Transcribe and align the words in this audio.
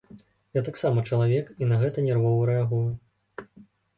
Я 0.57 0.61
таксама 0.67 1.01
чалавек 1.09 1.51
і 1.65 1.69
на 1.71 1.77
гэта 1.83 2.05
нервова 2.07 2.47
рэагую. 2.53 2.89